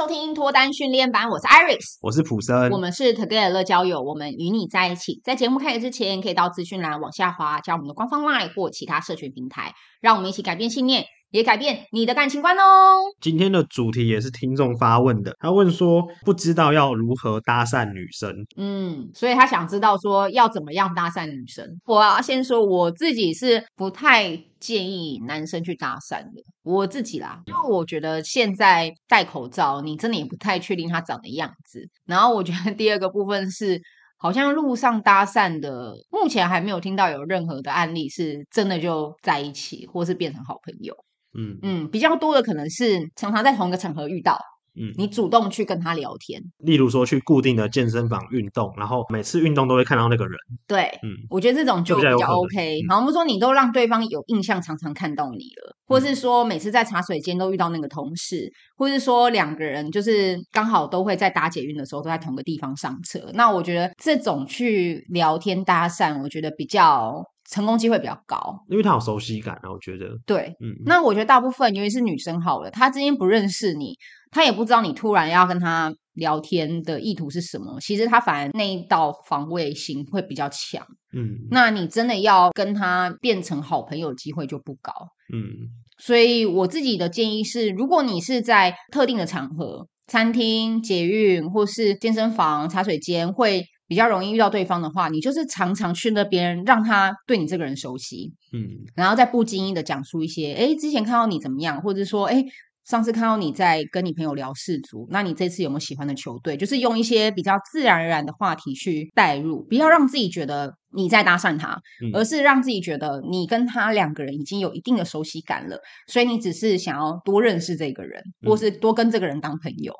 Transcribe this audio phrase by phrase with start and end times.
[0.00, 5.20] 收听脱单训练班，我是 Iris，我是普森，我们是 Together 乐交友，我们与你在一起。
[5.22, 11.04] 在节目开始之前，可以到资讯栏往下滑，加我们的官方 LINE 或其他社群平台，让我们一起改变信念。
[11.30, 13.00] 也改变你的感情观哦。
[13.20, 18.32] 今天的主题也是听众发问的，他问说不知道要如何搭讪女生。
[18.56, 21.66] 嗯，所以他想知道说要怎么样搭讪女生。
[21.86, 31.88] 我要先说我自己是不太建议男生去搭讪的，我自己啦，因为我觉得现在戴口罩，你真的也不太确定他长的样子。
[32.06, 33.80] 然后我觉得第二个部分是，
[34.18, 40.94] 好像路上搭讪的，目前还没有听到有任何的案例是真的就在一起，或是变成好朋友。
[41.38, 41.58] 嗯。
[41.62, 44.38] 嗯，比较多的可能是常常在同一个场合遇到，
[44.74, 52.80] 嗯，你主动去跟他聊天，例如说去固定的健身房运动，然后每次运动都会看到那个人，对，嗯，我觉得这种就比较 OK。
[52.88, 56.14] 好，我们说你都让对方有印象，常常看到你了，或是。
[56.14, 67.24] 说每次在茶水间都遇到那个同事，或是说两个人就是刚好都会在搭捷运的时候都在同个地方上车，那我觉得这种去聊天搭讪，我觉得比较。
[67.50, 70.06] 成功机会比较高，因为他有熟悉感啊，我觉得。
[70.24, 73.96] 对，嗯，那我觉得大部分，尤其是女生好了，她之前不认识你，
[74.30, 77.80] 她也不知道你突然要跟她聊天的意图是什么。
[77.80, 84.92] 其实她反而那一道防卫心会比较强，嗯，那你真的要跟她变成好朋友，机会就不高，
[85.34, 85.68] 嗯。
[85.98, 93.64] 所以我自己的建议是，如果你是在特定的场合，餐厅、捷运或是健身房、茶水间会。
[93.90, 98.62] 比较容易遇到对方的话，你就是常常去那边，让他对你这个人熟悉，嗯，
[98.94, 102.40] 然后再不经意的讲述一些，哎，之前看到你怎么样，或者说，哎，
[102.84, 106.56] 上次看到你在跟你朋友聊世足，那你这次有没有喜欢的球队？
[106.56, 119.92] 就是用一些比较自然而然的话题去带入，不要让自己觉得你在搭讪他，嗯，而是让自己觉得你跟他两个人已经有一定的熟悉感了，所以你只是想要多认识这个人，或是多跟这个人当朋友。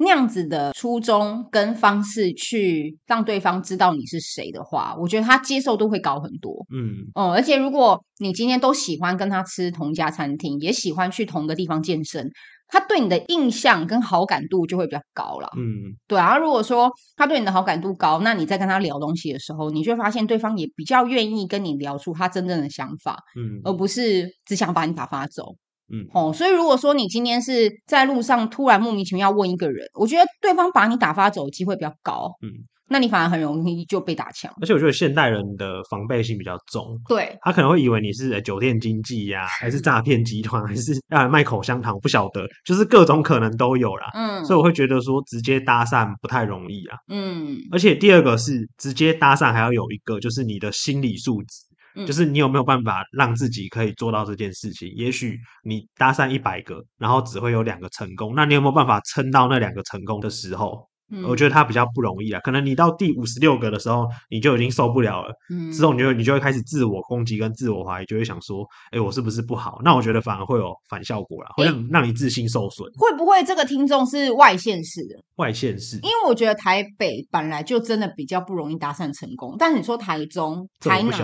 [0.00, 6.64] 那样子的初衷跟方式去让对方知道你是谁的话，我觉得他接受度会高很多。
[6.72, 12.30] 嗯，哦、嗯，而且如果你今天都喜欢跟他吃同一家餐厅，也喜欢去同个地方健身，
[12.68, 15.50] 他对你的印象跟好感度就会比较高了。
[15.56, 16.38] 嗯，对啊。
[16.38, 23.18] 如果说他对你的好感度高，那你在跟他聊东西的时候，你就会发现对方也比较愿意跟你聊出他真正的想法。
[23.34, 25.56] 嗯，而不是只想把你打发走。
[25.90, 32.30] 嗯，哦，所以如果说你今天是在路上突然莫名其妙问一个人，我觉得对方把你打发走的机会比较高。
[32.42, 32.50] 嗯，
[32.90, 34.52] 那你反而很容易就被打枪。
[34.60, 44.10] 而且我觉得现代人的防备心比较重，对，他可能会以为你是酒店经济呀、啊，还是诈骗集团，还是要来卖口香糖，不晓得，就是各种可能都有啦。
[44.14, 46.98] 嗯，所以我会觉得说直接搭讪不太容易啊。
[47.08, 51.67] 嗯，而且第二个是直接搭讪还要有一个就是你的心理素质。
[52.06, 54.92] 就是你有没有办法让自己可以做到这件事情？
[54.94, 60.88] 也许你搭讪一百个，然后只会有两个成功，那你有没有办法撑到那两个成功的时候？
[61.10, 65.32] 嗯，我觉得他比较不容易啊，可能你到第五十六个的时候，你就已经受不了了。
[65.50, 69.80] 嗯，之后你就你就会开始自我攻击跟自我怀疑，就会想说，哎，我是不是不好？
[69.82, 72.86] 那我觉得反而会有反效果啦，会让让你自信受损。
[72.98, 75.16] 会不会这个听众是外县市的？
[75.36, 81.18] 外县市，因为我觉得台北本来就真的比较不容易搭讪成功，但是你说台中、台南，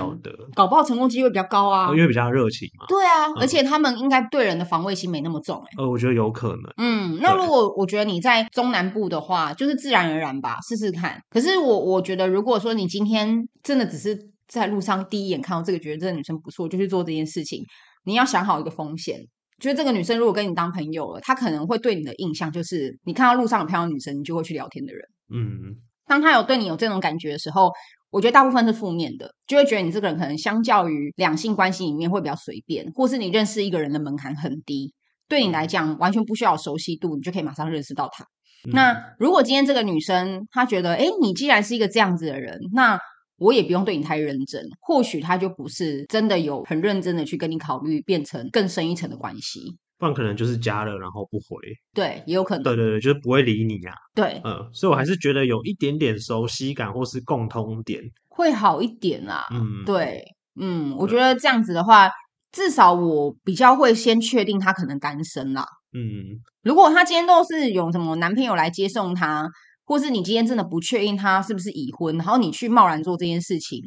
[0.54, 2.86] 搞不好成功机会比较高啊，因为比较热情嘛。
[2.88, 5.68] 对啊，而且他们应该对人的防卫心没那么重，哎。
[5.76, 6.62] 呃，我觉得有可能。
[6.78, 9.73] 嗯，那如果我觉得你在中南部的话，就是。
[9.76, 11.18] 自然而然吧，试试看。
[11.30, 14.18] 可是我我觉得，如果说你今天真的只是
[14.48, 17.62] 在路上第一眼看到这个，觉得这个女生不错，就去做这件事情，
[18.04, 19.18] 你要想好一个风险。
[19.60, 25.02] 就是这个女生如果跟你当朋友了，她可能会对你的印象就是，你看到路上有漂亮女生，你就会去聊天的人。
[25.32, 27.70] 嗯，当她有对你有这种感觉的时候，
[28.10, 34.92] 我觉得大部分是负面的，就会觉得你这个人可能相较于两性关系里面会比较随便，或是你认识一个人的门槛很低，
[35.28, 38.26] 对你来讲完全不需要熟悉度，你就可以马上认识到他。
[38.72, 42.98] 那如果今天这个女生她觉得，哎，你既然是一个这样子的人，那
[43.38, 49.60] 我也不用对你太认真，或许她就不是真的有很认真的去跟你考虑变成更深一层的关系，
[49.98, 51.56] 不然可能就是加了然后不回，
[51.92, 58.02] 对，也有可能，对对对，就是不会理你啊，对，嗯，所以我还是觉得有一点点熟悉感或是共通点。
[58.28, 60.24] 会好一点啦，嗯，对，
[60.60, 62.10] 嗯，我觉得这样子的话，
[62.50, 65.64] 至少我比较会先确定他可能单身啦。
[65.92, 69.48] 嗯，如果他今天都是有什么男朋友来接送他，
[69.84, 73.80] 或是你今天真的不确定他是不是已婚，然后你去贸然做这件事情，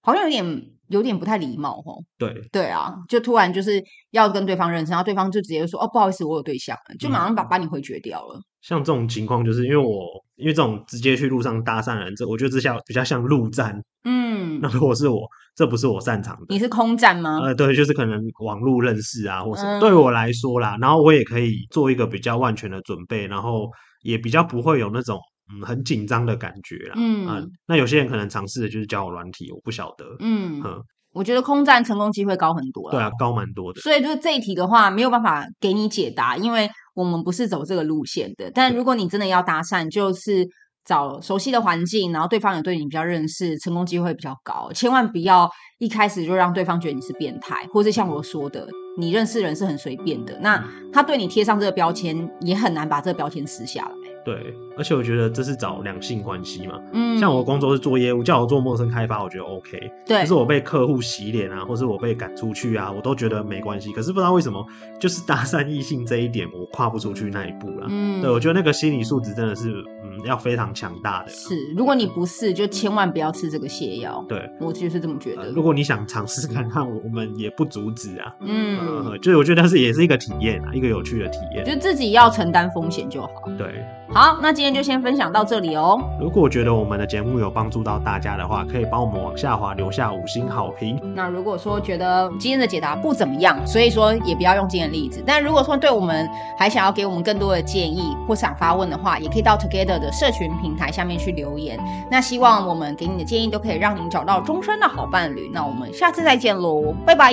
[0.00, 2.02] 好像有点有点不太礼貌哦。
[2.16, 8.40] 对对啊，就突然就是要跟对方认识，然后对方就直接说：“哦，不好意思，我有对象了。”就马上把把你回绝掉了。
[8.62, 10.06] 像这种情况，就是因为我
[10.36, 13.78] 因为这种直接去路上搭讪人，这我觉得这下比较像路战。
[14.04, 16.46] 嗯，那如果是我，这不是我擅长的。
[16.48, 17.40] 你是空战吗？
[17.42, 23.68] 呃，对，就是可能网络认识啊，或是对我来说啦，然后我也可以做一个比较万全的准备，然后
[24.02, 25.18] 也比较不会有那种
[25.52, 26.94] 嗯很紧张的感觉啦。
[26.96, 30.04] 嗯、呃，那有些人可能尝试的就是交友软体，我不晓得。
[30.20, 30.60] 嗯。
[30.64, 30.82] 嗯
[31.14, 32.90] 我觉得空战成功机会高很多了。
[32.90, 33.80] 对啊，高蛮多的。
[33.80, 38.50] 所以就是这一题的话，没有办法给你解答，因为我们不是走这个路线的。
[38.52, 40.44] 但如果你真的要搭讪，就是
[40.84, 44.70] 找熟悉的环境，然后对方也对你比较认识，成功机会比较高。
[44.72, 54.03] 千万不要一开始就让对方觉得你是变态，或是像我说的，你认识人是很随便的，那他对你贴上这个标签，也很难把这个标签撕下来。
[54.24, 56.80] 对，而且我觉得这是找两性关系嘛。
[56.92, 59.78] 嗯，像我工作是做业务，叫我做陌生开发，我觉得 OK。
[60.06, 63.92] 对，就是我被客户洗脸啊，或是我被赶出去啊，我都觉得没关系。
[63.92, 64.64] 可是不知道为什么，
[64.98, 67.86] 就是搭讪异性这一点，我跨不出去那一步了。
[67.90, 69.70] 嗯，对，我觉得那个心理素质真的是，
[70.02, 71.28] 嗯，要非常强大的。
[71.30, 74.24] 是，如果你不是，就千万不要吃这个泻药。
[74.28, 75.42] 对，我就是这么觉得。
[75.42, 78.34] 呃，如果你想尝试看看，我们也不阻止啊。
[78.40, 81.64] 嗯，呃，就是我觉得是也是一个体验啊，一个有趣的体验。
[81.64, 83.30] 就自己要承担风险就好。
[83.58, 83.84] 对。
[84.14, 86.00] 好，那今天就先分享到这里哦。
[86.20, 90.96] 如果觉得我们的节目有帮助到大家的话，可以帮我们往下滑留下五星好评。
[91.16, 95.20] 那如果说觉得今天的解答不怎么样，所以说也不要用今天的例子。
[95.26, 101.76] 但如果说对我们还想要给我们更多的建议或想发问的话，也可以到 Together 的社群平台下面去留言。
[102.08, 105.50] 那希望我们给你的建议都可以让您找到终身的好伴侣。
[105.52, 107.32] 那我们下次再见喽，拜拜。